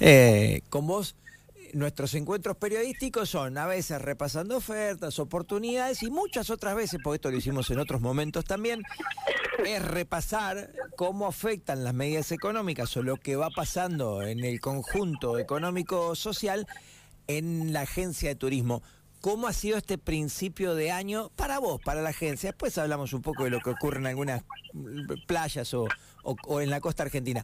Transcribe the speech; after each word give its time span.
Eh, 0.00 0.62
con 0.70 0.86
vos, 0.86 1.14
nuestros 1.72 2.14
encuentros 2.14 2.56
periodísticos 2.56 3.30
son 3.30 3.58
a 3.58 3.66
veces 3.66 4.00
repasando 4.00 4.56
ofertas, 4.56 5.18
oportunidades 5.18 6.02
y 6.02 6.10
muchas 6.10 6.50
otras 6.50 6.74
veces, 6.74 7.00
porque 7.02 7.16
esto 7.16 7.30
lo 7.30 7.36
hicimos 7.36 7.70
en 7.70 7.78
otros 7.78 8.00
momentos 8.00 8.44
también, 8.44 8.82
es 9.64 9.82
repasar 9.84 10.70
cómo 10.96 11.26
afectan 11.26 11.84
las 11.84 11.94
medidas 11.94 12.32
económicas 12.32 12.96
o 12.96 13.02
lo 13.02 13.16
que 13.16 13.36
va 13.36 13.50
pasando 13.50 14.22
en 14.22 14.44
el 14.44 14.60
conjunto 14.60 15.38
económico-social 15.38 16.66
en 17.26 17.72
la 17.72 17.82
agencia 17.82 18.28
de 18.28 18.34
turismo. 18.34 18.82
¿Cómo 19.24 19.46
ha 19.46 19.54
sido 19.54 19.78
este 19.78 19.96
principio 19.96 20.74
de 20.74 20.90
año 20.90 21.30
para 21.34 21.58
vos, 21.58 21.80
para 21.80 22.02
la 22.02 22.10
agencia? 22.10 22.50
Después 22.50 22.76
hablamos 22.76 23.14
un 23.14 23.22
poco 23.22 23.44
de 23.44 23.48
lo 23.48 23.58
que 23.60 23.70
ocurre 23.70 23.98
en 23.98 24.06
algunas 24.06 24.44
playas 25.26 25.72
o, 25.72 25.88
en 26.60 26.68
la 26.68 26.78
costa 26.78 27.04
argentina. 27.04 27.42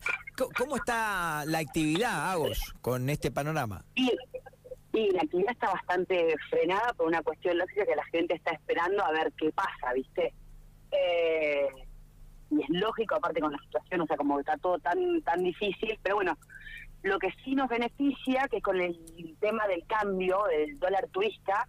¿Cómo 0.58 0.76
está 0.76 1.42
la 1.46 1.56
actividad, 1.56 2.32
Agos, 2.32 2.74
con 2.82 3.08
este 3.08 3.30
panorama? 3.30 3.82
Y, 3.94 4.12
la 4.92 5.22
actividad 5.22 5.52
está 5.52 5.72
bastante 5.72 6.34
frenada 6.50 6.92
por 6.92 7.06
una 7.06 7.22
cuestión 7.22 7.56
lógica 7.56 7.86
que 7.86 7.96
la 7.96 8.04
gente 8.12 8.34
está 8.34 8.50
esperando 8.50 9.02
a 9.02 9.12
ver 9.12 9.32
qué 9.38 9.50
pasa, 9.50 9.94
¿viste? 9.94 10.34
Eh, 10.90 11.66
y 12.50 12.62
es 12.62 12.68
lógico, 12.68 13.14
aparte 13.14 13.40
con 13.40 13.52
la 13.52 13.58
situación, 13.58 14.02
o 14.02 14.06
sea, 14.06 14.18
como 14.18 14.38
está 14.38 14.58
todo 14.58 14.78
tan, 14.80 15.22
tan 15.22 15.42
difícil, 15.42 15.98
pero 16.02 16.16
bueno, 16.16 16.36
lo 17.02 17.18
que 17.18 17.32
sí 17.44 17.54
nos 17.54 17.68
beneficia, 17.68 18.46
que 18.48 18.60
con 18.60 18.80
el 18.80 18.98
tema 19.40 19.66
del 19.66 19.86
cambio 19.86 20.44
del 20.48 20.78
dólar 20.78 21.08
turista, 21.08 21.66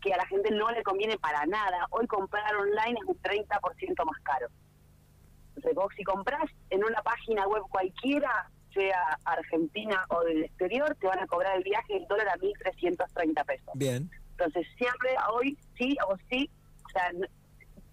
que 0.00 0.12
a 0.12 0.16
la 0.16 0.26
gente 0.26 0.50
no 0.50 0.70
le 0.70 0.82
conviene 0.82 1.18
para 1.18 1.44
nada. 1.46 1.86
Hoy 1.90 2.06
comprar 2.06 2.54
online 2.56 2.98
es 3.00 3.06
un 3.06 3.20
30% 3.20 4.04
más 4.04 4.20
caro. 4.22 4.48
Entonces 5.48 5.74
vos 5.74 5.92
si 5.96 6.04
compras 6.04 6.44
en 6.70 6.84
una 6.84 7.02
página 7.02 7.46
web 7.48 7.62
cualquiera, 7.70 8.50
sea 8.72 9.18
argentina 9.24 10.04
o 10.10 10.20
del 10.22 10.44
exterior, 10.44 10.94
te 11.00 11.06
van 11.06 11.20
a 11.20 11.26
cobrar 11.26 11.56
el 11.56 11.64
viaje 11.64 11.96
el 11.96 12.06
dólar 12.06 12.28
a 12.28 12.36
1.330 12.36 13.44
pesos. 13.44 13.72
Bien. 13.74 14.10
Entonces 14.32 14.66
siempre, 14.76 15.16
hoy 15.32 15.58
sí 15.76 15.96
o 16.06 16.16
sí, 16.30 16.48
o 16.86 16.88
sea, 16.90 17.10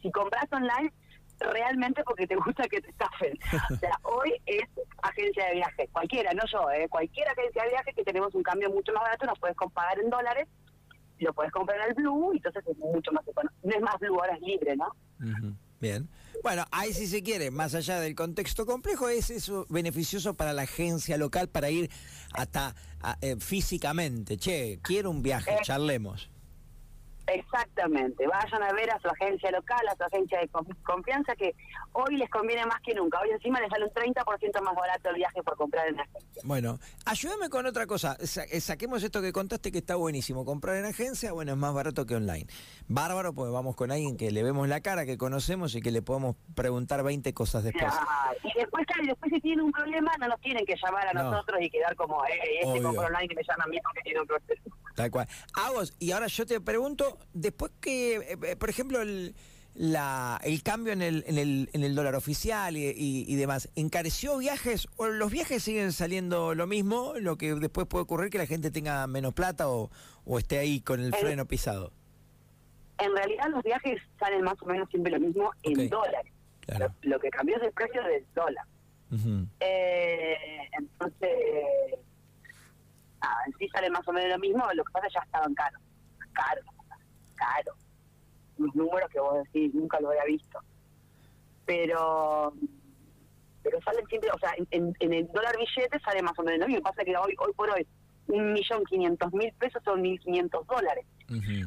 si 0.01 0.11
compras 0.11 0.45
online, 0.51 0.93
realmente 1.39 2.03
porque 2.03 2.27
te 2.27 2.35
gusta 2.35 2.63
que 2.67 2.81
te 2.81 2.89
estafen. 2.89 3.37
O 3.71 3.75
sea, 3.75 3.99
hoy 4.03 4.33
es 4.45 4.67
agencia 5.01 5.47
de 5.47 5.55
viaje, 5.55 5.89
cualquiera, 5.91 6.31
no 6.33 6.43
yo, 6.51 6.69
¿eh? 6.71 6.87
cualquier 6.89 7.27
agencia 7.29 7.63
de 7.63 7.69
viaje 7.69 7.93
que 7.93 8.03
tenemos 8.03 8.33
un 8.35 8.43
cambio 8.43 8.69
mucho 8.69 8.93
más 8.93 9.03
barato, 9.03 9.25
nos 9.25 9.39
puedes 9.39 9.55
pagar 9.73 9.99
en 9.99 10.09
dólares, 10.09 10.47
lo 11.19 11.33
puedes 11.33 11.51
comprar 11.51 11.79
en 11.81 11.89
el 11.89 11.93
Blue, 11.93 12.33
y 12.33 12.37
entonces 12.37 12.63
es 12.67 12.77
mucho 12.77 13.11
más 13.11 13.27
económico. 13.27 13.59
No 13.63 13.75
es 13.75 13.81
más 13.81 13.99
Blue, 13.99 14.19
ahora 14.19 14.35
es 14.35 14.41
libre, 14.41 14.75
¿no? 14.75 14.95
Bien. 15.79 16.09
Bueno, 16.43 16.65
ahí 16.71 16.93
si 16.93 17.07
se 17.07 17.23
quiere, 17.23 17.51
más 17.51 17.73
allá 17.75 17.99
del 17.99 18.15
contexto 18.15 18.65
complejo, 18.65 19.09
es 19.09 19.29
eso 19.29 19.65
beneficioso 19.69 20.35
para 20.35 20.53
la 20.53 20.63
agencia 20.63 21.17
local 21.17 21.49
para 21.49 21.69
ir 21.69 21.89
hasta 22.33 22.75
eh, 23.21 23.35
físicamente. 23.39 24.37
Che, 24.37 24.79
quiero 24.81 25.09
un 25.09 25.21
viaje, 25.21 25.51
eh, 25.51 25.59
charlemos. 25.63 26.29
Exactamente, 27.27 28.27
vayan 28.27 28.63
a 28.63 28.73
ver 28.73 28.91
a 28.91 28.99
su 28.99 29.07
agencia 29.07 29.49
local, 29.51 29.87
a 29.87 29.95
su 29.95 30.03
agencia 30.03 30.39
de 30.39 30.49
confianza, 30.83 31.35
que 31.35 31.55
hoy 31.93 32.17
les 32.17 32.29
conviene 32.29 32.65
más 32.65 32.79
que 32.81 32.93
nunca. 32.93 33.19
Hoy 33.19 33.31
encima 33.31 33.59
les 33.59 33.69
sale 33.69 33.85
un 33.85 33.91
30% 33.91 34.61
más 34.61 34.75
barato 34.75 35.09
el 35.09 35.15
viaje 35.15 35.41
por 35.41 35.57
comprar 35.57 35.87
en 35.87 35.99
agencia. 35.99 36.41
Bueno, 36.43 36.79
ayúdame 37.05 37.49
con 37.49 37.65
otra 37.65 37.87
cosa. 37.87 38.15
Eh, 38.19 38.61
saquemos 38.61 39.01
esto 39.03 39.21
que 39.21 39.31
contaste 39.31 39.71
que 39.71 39.79
está 39.79 39.95
buenísimo. 39.95 40.45
Comprar 40.45 40.75
en 40.75 40.85
agencia, 40.85 41.31
bueno, 41.31 41.53
es 41.53 41.57
más 41.57 41.73
barato 41.73 42.05
que 42.05 42.15
online. 42.15 42.45
Bárbaro, 42.87 43.33
pues 43.33 43.51
vamos 43.51 43.75
con 43.75 43.91
alguien 43.91 44.17
que 44.17 44.29
le 44.29 44.43
vemos 44.43 44.67
la 44.67 44.81
cara, 44.81 45.05
que 45.05 45.17
conocemos 45.17 45.73
y 45.75 45.81
que 45.81 45.91
le 45.91 46.03
podemos 46.03 46.35
preguntar 46.53 47.03
20 47.03 47.33
cosas 47.33 47.63
después. 47.63 47.91
y 48.43 48.59
después, 48.59 48.85
después 49.03 49.31
si 49.33 49.41
tienen 49.41 49.65
un 49.65 49.71
problema, 49.71 50.11
no 50.19 50.27
nos 50.27 50.39
tienen 50.41 50.65
que 50.65 50.75
llamar 50.83 51.07
a 51.07 51.13
nosotros 51.13 51.59
y 51.61 51.69
quedar 51.69 51.95
como, 51.95 52.23
eh, 52.25 52.59
este 52.61 52.81
compra 52.81 53.07
online 53.07 53.27
y 53.31 53.35
me 53.35 53.43
llama 53.43 53.63
a 53.63 53.67
mí 53.67 53.77
porque 53.83 54.01
tiene 54.01 54.21
un 54.21 54.27
problema. 54.27 54.74
Tal 54.95 55.11
cual. 55.11 55.27
Agos, 55.53 55.93
y 55.99 56.11
ahora 56.11 56.27
yo 56.27 56.45
te 56.45 56.59
pregunto, 56.61 57.19
después 57.33 57.71
que, 57.81 58.15
eh, 58.15 58.37
eh, 58.43 58.55
por 58.55 58.69
ejemplo, 58.69 59.01
el, 59.01 59.35
la, 59.75 60.39
el 60.43 60.63
cambio 60.63 60.93
en 60.93 61.01
el, 61.01 61.25
en, 61.27 61.37
el, 61.37 61.69
en 61.73 61.83
el 61.83 61.95
dólar 61.95 62.15
oficial 62.15 62.77
y, 62.77 63.35
demás, 63.35 63.69
¿encareció 63.75 64.37
viajes 64.37 64.87
o 64.95 65.07
los 65.07 65.31
viajes 65.31 65.61
siguen 65.63 65.91
saliendo 65.91 66.55
lo 66.55 66.65
mismo? 66.65 67.13
Lo 67.19 67.37
que 67.37 67.53
después 67.55 67.87
puede 67.87 68.03
ocurrir 68.03 68.29
que 68.29 68.37
la 68.37 68.47
gente 68.47 68.71
tenga 68.71 69.05
menos 69.07 69.33
plata 69.33 69.67
o, 69.67 69.91
o 70.23 70.39
esté 70.39 70.59
ahí 70.59 70.79
con 70.79 71.01
el 71.01 71.13
freno 71.13 71.45
pisado. 71.45 71.91
En 72.97 73.13
realidad 73.13 73.49
los 73.49 73.61
viajes 73.63 74.01
salen 74.17 74.41
más 74.43 74.55
o 74.61 74.65
menos 74.65 74.89
siempre 74.89 75.11
lo 75.11 75.19
mismo 75.19 75.51
en 75.63 75.89
dólares. 75.89 76.31
Lo, 77.01 77.19
que 77.19 77.29
cambió 77.29 77.57
es 77.57 77.63
el 77.63 77.73
precio 77.73 78.01
del 78.03 78.25
dólar. 78.33 78.65
eh, 79.59 80.35
entonces 80.79 81.29
en 83.45 83.53
sí 83.57 83.67
sale 83.69 83.89
más 83.89 84.07
o 84.07 84.13
menos 84.13 84.29
lo 84.29 84.39
mismo, 84.39 84.65
lo 84.73 84.83
que 84.83 84.91
pasa 84.91 85.07
es 85.07 85.13
que 85.13 85.19
ya 85.19 85.25
estaban 85.25 85.53
caros, 85.53 85.81
caro, 86.33 86.61
caro. 87.35 87.73
Los 88.57 88.73
números 88.75 89.09
que 89.09 89.19
vos 89.19 89.43
decís, 89.43 89.73
nunca 89.73 89.99
lo 89.99 90.09
había 90.09 90.25
visto. 90.25 90.59
Pero 91.65 92.53
pero 93.65 93.81
salen 93.81 94.05
siempre, 94.05 94.29
o 94.31 94.37
sea, 94.37 94.53
en, 94.69 94.95
el 94.99 95.27
dólar 95.31 95.57
billete 95.57 95.99
sale 95.99 96.21
más 96.21 96.37
o 96.37 96.43
menos 96.43 96.59
lo 96.59 96.67
mismo. 96.67 96.83
Pasa 96.83 97.03
que 97.03 97.17
hoy, 97.17 97.33
hoy 97.39 97.51
por 97.53 97.67
hoy, 97.71 97.85
un 98.27 98.53
millón 98.53 98.83
quinientos 98.85 99.33
mil 99.33 99.51
pesos 99.53 99.81
son 99.83 100.03
mil 100.03 100.19
quinientos 100.19 100.67
dólares. 100.67 101.03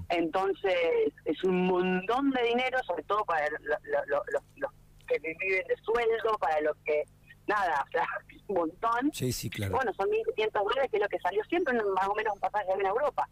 Entonces, 0.09 1.13
es 1.25 1.43
un 1.43 1.67
montón 1.67 2.31
de 2.31 2.43
dinero, 2.45 2.79
sobre 2.87 3.03
todo 3.03 3.25
para 3.25 3.49
los 3.51 4.73
que 5.09 5.19
viven 5.19 5.67
de 5.67 5.77
sueldo, 5.83 6.39
para 6.39 6.61
los 6.61 6.77
que 6.85 7.03
nada, 7.49 7.85
o 7.85 7.91
sea, 7.91 8.07
un 8.49 8.55
montón. 8.55 9.11
Sí, 9.13 9.33
sí, 9.33 9.51
claro. 9.51 9.77
Bueno, 9.77 9.93
son 9.95 10.09
1.500 10.09 10.53
dólares, 10.53 10.91
que 10.91 10.97
es 10.97 11.03
lo 11.03 11.09
que 11.09 11.19
salió 11.21 11.45
siempre, 11.45 11.75
más 11.75 12.09
o 12.09 12.15
menos 12.15 12.35
un 12.35 12.41
pasaje 12.41 12.67
en 12.73 12.87
Europa. 12.87 13.29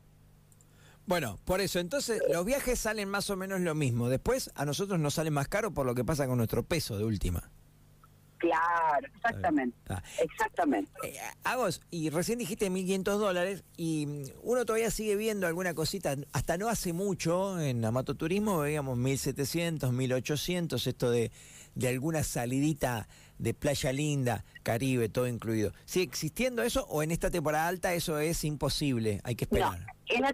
Bueno, 1.07 1.39
por 1.45 1.61
eso, 1.61 1.79
entonces 1.79 2.21
los 2.33 2.45
viajes 2.45 2.81
salen 2.81 3.09
más 3.09 3.31
o 3.31 3.37
menos 3.37 3.61
lo 3.61 3.75
mismo. 3.75 4.09
Después 4.09 4.51
a 4.57 4.65
nosotros 4.65 4.99
nos 4.99 5.15
sale 5.15 5.31
más 5.31 5.47
caro 5.47 5.73
por 5.73 5.87
lo 5.87 5.95
que 5.95 6.05
pasa 6.05 6.27
con 6.27 6.37
nuestro 6.39 6.65
peso 6.65 6.99
de 6.99 7.05
última. 7.05 7.51
Claro, 8.47 9.07
exactamente. 9.15 9.77
Exactamente. 10.19 10.91
Eh, 11.03 11.19
Agos, 11.45 11.83
y 11.91 12.11
recién 12.11 12.39
dijiste 12.39 12.71
1.500 12.71 13.03
dólares 13.19 13.65
y 13.77 14.07
mm, 14.07 14.23
uno 14.43 14.65
todavía 14.65 14.91
sigue 14.91 15.17
viendo 15.17 15.47
alguna 15.47 15.75
cosita. 15.75 16.17
Hasta 16.33 16.57
no 16.57 16.69
hace 16.69 16.93
mucho 16.93 17.61
en 17.61 17.85
Amato 17.85 18.15
Turismo 18.15 18.59
veíamos 18.59 18.99
1.700, 18.99 19.91
1.800, 19.91 20.87
esto 20.87 21.11
de, 21.11 21.31
de 21.75 21.89
alguna 21.89 22.23
salidita 22.23 23.09
de 23.39 23.55
Playa 23.55 23.93
Linda, 23.93 24.45
Caribe, 24.63 25.09
todo 25.09 25.27
incluido. 25.27 25.73
¿Sigue 25.85 26.05
existiendo 26.05 26.63
eso 26.63 26.87
o 26.89 27.03
en 27.03 27.11
esta 27.11 27.31
temporada 27.31 27.69
alta 27.69 27.93
eso 27.95 28.19
es 28.19 28.45
imposible? 28.45 29.21
Hay 29.25 29.35
que 29.35 29.45
esperar. 29.45 29.79
en 30.07 30.23
la, 30.23 30.33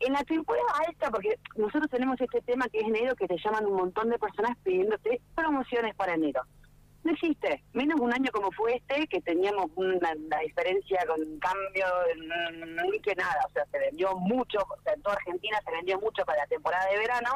en 0.00 0.12
la 0.12 0.24
temporada 0.24 0.66
alta, 0.86 1.10
porque 1.10 1.38
nosotros 1.56 1.88
tenemos 1.90 2.20
este 2.20 2.40
tema 2.42 2.66
que 2.68 2.78
es 2.78 2.84
enero, 2.86 3.14
que 3.14 3.26
te 3.28 3.36
llaman 3.42 3.66
un 3.66 3.74
montón 3.74 4.10
de 4.10 4.18
personas 4.18 4.56
pidiéndote 4.64 5.20
promociones 5.34 5.94
para 5.94 6.14
enero. 6.14 6.42
No 7.04 7.12
existe, 7.12 7.64
menos 7.72 7.98
un 8.00 8.12
año 8.12 8.30
como 8.32 8.52
fue 8.52 8.76
este, 8.76 9.08
que 9.08 9.20
teníamos 9.22 9.70
una, 9.74 10.14
diferencia 10.40 11.04
con 11.06 11.18
cambio, 11.40 11.86
ni 12.90 13.00
que 13.00 13.14
nada, 13.16 13.40
o 13.48 13.50
sea, 13.50 13.66
se 13.66 13.78
vendió 13.78 14.16
mucho, 14.18 14.58
o 14.60 14.82
sea, 14.82 14.92
en 14.94 15.02
toda 15.02 15.16
Argentina 15.16 15.58
se 15.64 15.72
vendió 15.72 15.98
mucho 15.98 16.24
para 16.24 16.42
la 16.42 16.46
temporada 16.46 16.88
de 16.90 16.98
verano, 16.98 17.30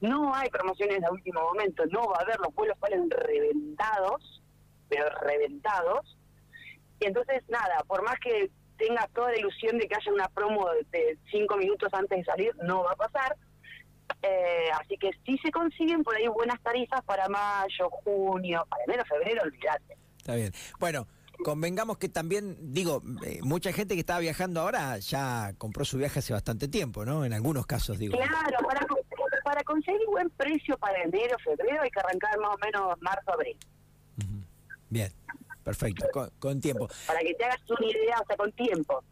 no 0.00 0.34
hay 0.34 0.48
promociones 0.50 1.00
de 1.00 1.10
último 1.10 1.40
momento, 1.42 1.84
no 1.86 2.06
va 2.08 2.18
a 2.18 2.22
haber, 2.22 2.38
los 2.38 2.54
vuelos 2.54 2.78
salen 2.80 3.10
reventados, 3.10 4.42
pero 4.88 5.08
reventados. 5.20 6.16
Y 7.00 7.06
entonces, 7.06 7.42
nada, 7.48 7.82
por 7.86 8.02
más 8.02 8.18
que 8.20 8.50
tengas 8.76 9.10
toda 9.12 9.30
la 9.30 9.38
ilusión 9.38 9.78
de 9.78 9.88
que 9.88 9.94
haya 9.94 10.12
una 10.12 10.28
promo 10.28 10.68
de 10.90 11.18
cinco 11.30 11.56
minutos 11.56 11.92
antes 11.92 12.18
de 12.18 12.24
salir, 12.24 12.52
no 12.62 12.84
va 12.84 12.92
a 12.92 12.96
pasar. 12.96 13.36
Eh, 14.22 14.70
así 14.80 14.96
que 14.98 15.10
si 15.24 15.38
se 15.38 15.50
consiguen 15.50 16.02
por 16.02 16.14
ahí 16.16 16.26
buenas 16.28 16.60
tarifas 16.62 17.02
para 17.04 17.28
mayo, 17.28 17.90
junio, 17.90 18.66
para 18.68 18.84
enero, 18.84 19.04
febrero, 19.06 19.42
olvídate. 19.42 19.96
Está 20.18 20.34
bien. 20.34 20.52
Bueno, 20.78 21.06
convengamos 21.44 21.98
que 21.98 22.08
también, 22.08 22.56
digo, 22.72 23.02
eh, 23.24 23.40
mucha 23.42 23.72
gente 23.72 23.94
que 23.94 24.00
estaba 24.00 24.20
viajando 24.20 24.60
ahora 24.60 24.98
ya 24.98 25.52
compró 25.58 25.84
su 25.84 25.98
viaje 25.98 26.20
hace 26.20 26.32
bastante 26.32 26.68
tiempo, 26.68 27.04
¿no? 27.04 27.24
En 27.24 27.32
algunos 27.32 27.66
casos, 27.66 27.98
digo. 27.98 28.16
Claro, 28.16 28.58
para 28.66 28.86
para 29.52 29.64
conseguir 29.64 30.06
buen 30.06 30.30
precio 30.30 30.78
para 30.78 31.02
enero, 31.02 31.36
febrero, 31.44 31.82
hay 31.82 31.90
que 31.90 32.00
arrancar 32.00 32.38
más 32.38 32.54
o 32.54 32.58
menos 32.64 33.02
marzo, 33.02 33.32
abril. 33.32 33.56
Bien, 34.88 35.10
perfecto, 35.64 36.06
con, 36.38 36.60
tiempo. 36.60 36.88
Para 37.06 37.20
que 37.20 37.34
te 37.34 37.44
hagas 37.44 37.60
una 37.68 37.86
idea, 37.86 38.20
o 38.20 38.26
sea, 38.26 38.36
con 38.36 38.52
tiempo. 38.52 39.04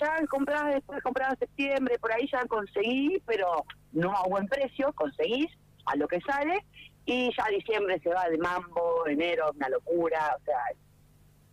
Ya 0.00 0.26
compras, 0.26 0.74
después 0.74 1.02
compras 1.02 1.32
en 1.32 1.38
septiembre, 1.40 1.98
por 1.98 2.12
ahí 2.12 2.28
ya 2.30 2.44
conseguí, 2.46 3.22
pero 3.26 3.64
no 3.92 4.12
a 4.16 4.22
buen 4.28 4.46
precio, 4.46 4.92
conseguís 4.94 5.50
a 5.86 5.96
lo 5.96 6.06
que 6.06 6.20
sale, 6.20 6.64
y 7.04 7.30
ya 7.36 7.46
diciembre 7.50 7.98
se 8.00 8.10
va 8.10 8.28
de 8.28 8.38
mambo, 8.38 9.06
enero, 9.06 9.50
una 9.54 9.68
locura, 9.68 10.36
o 10.38 10.44
sea, 10.44 10.60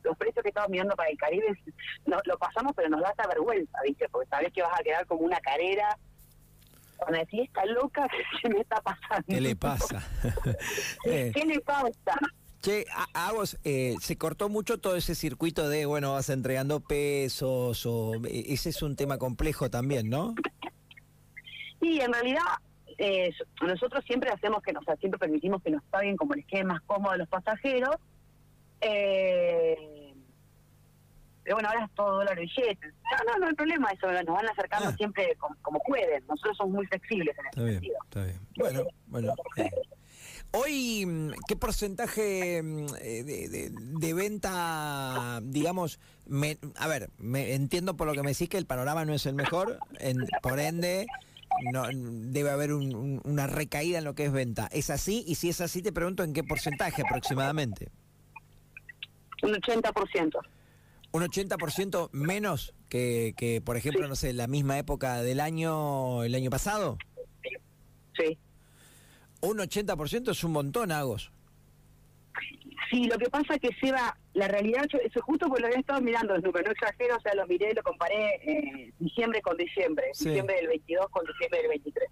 los 0.03 0.17
precios 0.17 0.43
que 0.43 0.49
estamos 0.49 0.69
mirando 0.69 0.95
para 0.95 1.09
el 1.09 1.17
Caribe 1.17 1.47
no, 2.05 2.17
lo 2.25 2.37
pasamos, 2.37 2.73
pero 2.75 2.89
nos 2.89 3.01
da 3.01 3.09
esta 3.09 3.27
vergüenza, 3.27 3.77
¿viste? 3.83 4.07
Porque 4.09 4.29
sabes 4.29 4.53
que 4.53 4.61
vas 4.61 4.79
a 4.79 4.83
quedar 4.83 5.05
como 5.05 5.21
una 5.21 5.39
carrera 5.39 5.97
cuando 6.97 7.19
decís, 7.19 7.41
está 7.41 7.65
loca, 7.65 8.07
¿qué 8.41 8.49
me 8.49 8.59
está 8.59 8.81
pasando? 8.81 9.25
¿Qué 9.27 9.41
le 9.41 9.55
pasa? 9.55 10.01
¿Qué 11.03 11.43
le 11.45 11.59
pasa? 11.61 12.17
Che, 12.65 12.83
a, 13.13 13.31
vos 13.31 13.59
eh, 13.63 13.93
se 14.01 14.17
cortó 14.17 14.49
mucho 14.49 14.79
todo 14.79 14.95
ese 14.95 15.13
circuito 15.13 15.69
de, 15.69 15.85
bueno, 15.85 16.13
vas 16.13 16.29
entregando 16.29 16.79
pesos 16.79 17.85
o 17.85 18.13
e, 18.25 18.53
ese 18.53 18.69
es 18.69 18.81
un 18.81 18.95
tema 18.95 19.19
complejo 19.19 19.69
también, 19.69 20.09
¿no? 20.09 20.33
Sí, 21.79 22.01
en 22.01 22.11
realidad 22.11 22.41
eh, 22.97 23.31
nosotros 23.61 24.03
siempre 24.05 24.31
hacemos 24.31 24.63
que, 24.63 24.73
nos, 24.73 24.83
siempre 24.99 25.19
permitimos 25.19 25.61
que 25.61 25.69
nos 25.69 25.83
paguen 25.83 26.17
como 26.17 26.33
les 26.33 26.43
quede 26.47 26.63
más 26.63 26.81
cómodo 26.87 27.11
a 27.11 27.17
los 27.17 27.29
pasajeros. 27.29 27.97
Eh, 28.81 30.15
pero 31.43 31.57
bueno, 31.57 31.69
ahora 31.69 31.85
es 31.85 31.91
todo 31.91 32.15
dólar 32.15 32.39
billetes. 32.39 32.95
No, 33.11 33.31
no, 33.31 33.39
no 33.41 33.45
hay 33.45 33.53
problema 33.53 33.91
eso, 33.91 34.11
nos 34.11 34.25
van 34.25 34.49
acercando 34.49 34.89
ah. 34.89 34.95
siempre 34.97 35.37
como, 35.61 35.79
pueden. 35.85 36.25
Nosotros 36.25 36.57
somos 36.57 36.73
muy 36.73 36.87
flexibles 36.87 37.37
en 37.37 37.45
ese 37.45 37.73
sentido. 37.73 37.97
Está 38.05 38.23
bien, 38.23 38.39
Bueno, 38.57 38.83
bueno. 39.05 39.35
Hoy, 40.57 41.05
mm, 41.05 41.31
¿qué 41.47 41.55
porcentaje 41.57 42.63
mm, 42.63 42.85
eh, 43.01 43.71
de, 43.73 44.13
venta, 44.13 45.41
digamos, 45.43 45.99
a 46.77 46.87
ver, 46.87 47.09
me, 47.17 47.53
entiendo 47.53 47.97
por 47.97 48.07
lo 48.07 48.13
que 48.13 48.23
me 48.23 48.31
decís 48.31 48.47
que 48.47 48.57
el 48.57 48.65
panorama 48.65 49.03
no 49.03 49.13
es 49.13 49.25
el 49.25 49.35
mejor, 49.35 49.79
por 50.41 50.59
ende, 50.59 51.07
no, 51.73 51.87
debe 51.91 52.51
haber 52.51 52.71
una 52.71 53.47
recaída 53.47 53.97
en 53.97 54.05
lo 54.05 54.15
que 54.15 54.25
es 54.25 54.31
venta. 54.31 54.69
¿Es 54.71 54.89
así? 54.89 55.25
Y 55.27 55.35
si 55.35 55.49
es 55.49 55.59
así, 55.59 55.81
te 55.81 55.91
pregunto 55.91 56.23
en 56.23 56.31
qué 56.31 56.43
porcentaje 56.43 57.01
aproximadamente. 57.01 57.89
Un 59.43 59.53
80%. 59.53 60.39
¿Un 61.11 61.23
80% 61.23 62.09
menos 62.13 62.73
que, 62.87 63.33
que 63.35 63.61
por 63.61 63.75
ejemplo, 63.75 64.07
no 64.07 64.15
sé, 64.15 64.31
la 64.31 64.47
misma 64.47 64.77
época 64.77 65.21
del 65.21 65.41
año, 65.41 66.23
el 66.23 66.33
año 66.33 66.49
pasado? 66.49 66.97
Sí. 68.17 68.37
Un 69.41 69.57
80% 69.57 70.31
es 70.31 70.43
un 70.43 70.51
montón, 70.51 70.91
Agos. 70.91 71.31
Sí, 72.89 73.05
lo 73.05 73.17
que 73.17 73.29
pasa 73.29 73.55
es 73.55 73.61
que 73.61 73.75
Seba, 73.79 74.15
la 74.33 74.47
realidad, 74.47 74.85
yo, 74.89 74.99
eso 74.99 75.21
justo 75.21 75.47
porque 75.47 75.61
lo 75.61 75.67
había 75.67 75.79
estado 75.79 76.01
mirando 76.01 76.33
los 76.33 76.43
números, 76.43 76.67
no 76.67 76.71
exagero, 76.71 77.17
o 77.17 77.19
sea, 77.19 77.33
lo 77.33 77.47
miré, 77.47 77.73
lo 77.73 77.81
comparé 77.83 78.35
eh, 78.43 78.93
diciembre 78.99 79.41
con 79.41 79.57
diciembre, 79.57 80.07
diciembre 80.09 80.55
del 80.57 80.67
22 80.67 81.09
con 81.09 81.25
diciembre 81.25 81.59
del 81.59 81.69
23. 81.69 82.09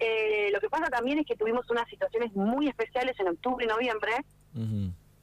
Eh, 0.00 0.50
lo 0.52 0.60
que 0.60 0.68
pasa 0.68 0.86
también 0.90 1.20
es 1.20 1.26
que 1.26 1.36
tuvimos 1.36 1.68
unas 1.70 1.88
situaciones 1.88 2.34
muy 2.34 2.68
especiales 2.68 3.18
en 3.20 3.28
octubre 3.28 3.64
y 3.64 3.68
noviembre, 3.68 4.12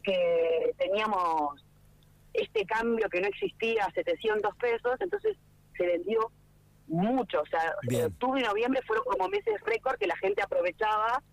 que 0.04 0.74
teníamos 0.78 1.64
este 2.34 2.66
cambio 2.66 3.10
que 3.10 3.22
no 3.22 3.28
existía, 3.28 3.88
700 3.94 4.56
pesos, 4.56 4.96
entonces 5.00 5.38
se 5.78 5.86
vendió 5.86 6.32
mucho. 6.92 7.42
O 7.42 7.46
sea, 7.46 7.76
octubre 8.06 8.42
y 8.42 8.44
noviembre 8.44 8.82
fueron 8.86 9.06
como 9.06 9.28
meses 9.30 9.60
récord 9.66 9.98
que 9.98 10.08
la 10.08 10.18
gente 10.18 10.42
aprovechaba 10.42 11.24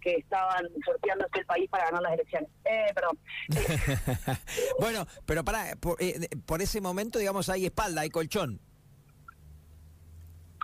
que 0.00 0.16
estaban 0.16 0.66
sorteándose 0.84 1.40
el 1.40 1.46
país 1.46 1.68
para 1.70 1.84
ganar 1.84 2.02
las 2.02 2.12
elecciones. 2.14 2.50
Eh, 2.64 2.86
perdón. 2.94 3.18
bueno, 4.80 5.06
pero 5.26 5.44
para 5.44 5.76
por, 5.76 6.02
eh, 6.02 6.28
por, 6.46 6.62
ese 6.62 6.80
momento, 6.80 7.18
digamos, 7.18 7.48
hay 7.48 7.66
espalda, 7.66 8.00
hay 8.00 8.10
colchón. 8.10 8.60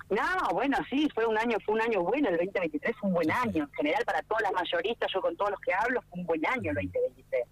No, 0.09 0.49
bueno, 0.53 0.79
sí, 0.89 1.09
fue 1.15 1.27
un 1.27 1.37
año, 1.37 1.59
fue 1.65 1.75
un 1.75 1.81
año 1.81 2.03
bueno, 2.03 2.29
el 2.29 2.37
2023 2.37 2.97
fue 3.01 3.09
un 3.09 3.15
buen 3.15 3.31
año, 3.31 3.65
en 3.65 3.73
general 3.73 4.05
para 4.05 4.23
todas 4.23 4.45
las 4.45 4.53
mayoristas, 4.53 5.11
yo 5.13 5.21
con 5.21 5.37
todos 5.37 5.51
los 5.51 5.61
que 5.61 5.75
hablo, 5.75 6.01
fue 6.03 6.21
un 6.21 6.27
buen 6.27 6.47
año 6.47 6.71
el 6.71 6.77
2023. 6.77 7.45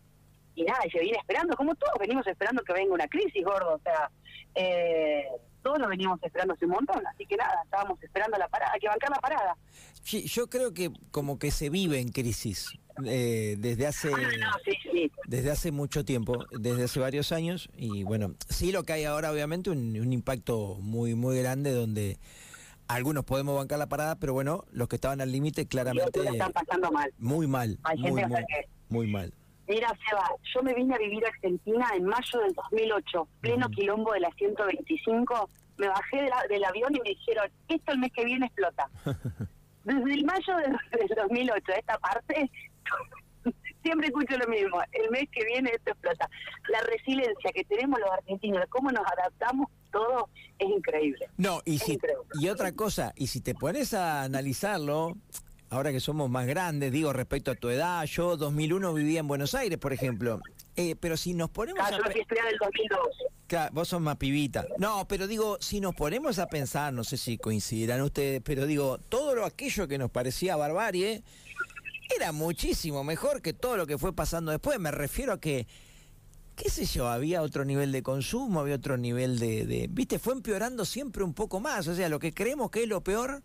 Y 0.57 0.63
nada, 0.63 0.81
se 0.91 1.01
viene 1.01 1.19
esperando, 1.19 1.57
como 1.57 1.75
todos 1.75 1.95
venimos 1.99 2.25
esperando 2.29 2.63
que 2.63 2.73
venga 2.73 2.95
una 2.95 3.09
crisis, 3.09 3.45
gordo, 3.45 3.75
o 3.75 3.81
sea, 3.81 4.09
eh, 4.55 5.27
todos 5.65 5.79
lo 5.79 5.89
veníamos 5.89 6.23
esperando 6.23 6.55
hace 6.55 6.67
un 6.67 6.73
montón, 6.73 7.05
así 7.07 7.27
que 7.27 7.37
nada, 7.37 7.59
estábamos 7.65 8.01
esperando 8.03 8.37
la 8.37 8.47
parada, 8.49 8.73
que 8.79 8.87
bancar 8.87 9.11
la 9.11 9.19
parada. 9.19 9.57
Sí, 10.03 10.27
yo 10.27 10.49
creo 10.49 10.75
que 10.75 10.93
como 11.11 11.39
que 11.39 11.51
se 11.51 11.71
vive 11.71 11.99
en 11.99 12.11
crisis 12.11 12.79
eh, 13.05 13.57
desde 13.59 13.87
hace 13.87 14.13
ah, 14.13 14.57
desde 15.27 15.51
hace 15.51 15.73
mucho 15.73 16.05
tiempo, 16.05 16.45
desde 16.53 16.85
hace 16.85 17.01
varios 17.01 17.33
años 17.33 17.71
y 17.77 18.05
bueno, 18.05 18.35
sí 18.49 18.71
lo 18.71 18.85
que 18.85 18.93
hay 18.93 19.05
ahora 19.05 19.33
obviamente 19.33 19.71
un, 19.71 19.99
un 19.99 20.13
impacto 20.13 20.77
muy 20.81 21.15
muy 21.15 21.39
grande 21.39 21.73
donde 21.73 22.19
algunos 22.87 23.25
podemos 23.25 23.57
bancar 23.57 23.79
la 23.79 23.89
parada, 23.89 24.17
pero 24.17 24.35
bueno, 24.35 24.65
los 24.71 24.89
que 24.89 24.97
estaban 24.97 25.21
al 25.21 25.33
límite 25.33 25.67
claramente 25.67 26.21
están 26.21 26.53
pasando 26.53 26.93
mal. 26.93 27.13
Muy 27.19 27.47
mal, 27.47 27.79
muy, 27.97 28.23
muy 28.89 29.11
mal. 29.11 29.35
Mira, 29.67 29.89
Seba, 30.07 30.31
yo 30.55 30.63
me 30.63 30.75
vine 30.75 30.95
a 30.95 30.99
vivir 30.99 31.25
a 31.25 31.29
Argentina 31.29 31.87
en 31.97 32.05
mayo 32.05 32.41
del 32.41 32.53
2008, 32.53 33.29
pleno 33.41 33.69
quilombo 33.71 34.13
de 34.13 34.21
la 34.21 34.31
125. 34.33 35.51
Me 35.79 35.89
bajé 35.89 36.29
del 36.51 36.65
avión 36.65 36.95
y 36.95 37.01
me 37.01 37.11
dijeron, 37.11 37.51
esto 37.69 37.93
el 37.93 37.99
mes 37.99 38.13
que 38.13 38.25
viene 38.25 38.47
explota. 38.47 38.89
Desde 39.85 40.15
el 40.15 40.25
mayo 40.25 40.57
del, 40.57 40.77
2008, 41.17 41.73
esta 41.79 41.99
parte, 41.99 42.51
siempre 43.83 44.09
escucho 44.09 44.37
lo 44.39 44.49
mismo, 44.49 44.81
el 44.93 45.11
mes 45.11 45.29
que 45.33 45.45
viene 45.45 45.71
esto 45.75 45.91
explota. 45.93 46.29
La 46.69 46.81
resiliencia 46.83 47.51
que 47.55 47.65
tenemos 47.65 48.01
los 48.01 48.11
argentinos, 48.11 48.65
cómo 48.69 48.91
nos 48.93 49.05
adaptamos, 49.07 49.69
todo 49.91 50.29
es 50.59 50.69
increíble. 50.69 51.29
No, 51.39 51.61
y, 51.65 51.79
si, 51.79 51.99
y 52.41 52.49
otra 52.49 52.73
cosa, 52.73 53.13
y 53.17 53.29
si 53.29 53.41
te 53.41 53.55
pones 53.55 53.95
a 53.95 54.23
analizarlo, 54.23 55.17
ahora 55.75 55.93
que 55.93 56.01
somos 56.01 56.31
más 56.31 56.47
grandes, 56.47 56.93
digo 56.93 57.13
respecto 57.13 57.51
a 57.51 57.55
tu 57.55 57.69
edad, 57.69 58.05
yo 58.07 58.37
2001 58.37 58.95
vivía 58.95 59.21
en 59.21 59.29
Buenos 59.29 59.55
Aires, 59.55 59.79
por 59.79 59.93
ejemplo. 59.93 60.41
Eh, 60.77 60.97
pero 60.99 61.17
si 61.17 61.35
nos 61.35 61.51
ponemos 61.51 61.85
a... 61.85 61.91
Yo 61.91 61.99
del 62.03 62.59
2002. 62.61 63.73
vos 63.73 63.89
sos 63.89 64.01
más 64.01 64.17
pibita. 64.17 64.67
No, 64.79 65.07
pero 65.07 65.27
digo, 65.27 65.59
si 65.61 65.81
nos 65.81 65.95
ponemos 65.95 66.39
a 66.39 66.47
pensar, 66.47 66.93
no 66.93 67.05
sé 67.05 67.17
si 67.17 67.39
coincidirán 67.39 68.03
ustedes, 68.03 68.41
pero 68.45 68.67
digo, 68.67 68.99
todo 68.99 69.35
lo 69.35 69.45
aquello 69.45 69.87
que 69.87 69.99
nos 69.99 70.11
parecía 70.11 70.57
barbarie 70.57 71.23
era 72.15 72.33
muchísimo 72.33 73.05
mejor 73.05 73.43
que 73.43 73.53
todo 73.53 73.77
lo 73.77 73.87
que 73.87 73.99
fue 73.99 74.13
pasando 74.15 74.51
después. 74.51 74.79
Me 74.79 74.91
refiero 74.91 75.33
a 75.33 75.41
que, 75.41 75.67
qué 76.57 76.71
sé 76.71 76.87
yo, 76.87 77.09
había 77.09 77.43
otro 77.43 77.65
nivel 77.65 77.93
de 77.93 78.03
consumo, 78.03 78.61
había 78.61 78.77
otro 78.77 78.97
nivel 78.97 79.39
de, 79.39 79.67
de... 79.67 79.87
Viste, 79.91 80.19
fue 80.19 80.35
empeorando 80.35 80.85
siempre 80.85 81.23
un 81.23 81.35
poco 81.35 81.61
más. 81.61 81.87
O 81.89 81.95
sea, 81.95 82.09
lo 82.09 82.19
que 82.19 82.33
creemos 82.33 82.71
que 82.71 82.83
es 82.83 82.89
lo 82.89 83.03
peor 83.03 83.43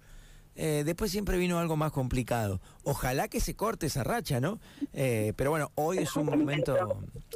eh, 0.55 0.83
después 0.85 1.09
siempre 1.11 1.37
vino 1.37 1.57
algo 1.57 1.75
más 1.77 1.91
complicado. 1.91 2.61
Ojalá 2.83 3.27
que 3.27 3.39
se 3.39 3.55
corte 3.55 3.87
esa 3.87 4.03
racha, 4.03 4.39
¿no? 4.39 4.59
Eh, 4.93 5.33
pero 5.35 5.49
bueno, 5.49 5.71
hoy 5.75 5.99
es 5.99 6.15
un 6.15 6.25
momento 6.25 6.75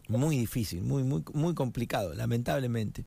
muy 0.07 0.38
difícil, 0.38 0.81
muy, 0.81 1.04
muy, 1.04 1.24
muy 1.33 1.54
complicado, 1.54 2.13
lamentablemente. 2.13 3.01